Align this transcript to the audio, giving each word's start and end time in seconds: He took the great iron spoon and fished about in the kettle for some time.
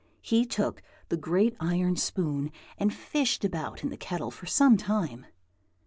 He 0.23 0.47
took 0.47 0.81
the 1.09 1.15
great 1.15 1.55
iron 1.59 1.95
spoon 1.95 2.51
and 2.79 2.91
fished 2.91 3.45
about 3.45 3.83
in 3.83 3.91
the 3.91 3.97
kettle 3.97 4.31
for 4.31 4.47
some 4.47 4.75
time. 4.75 5.27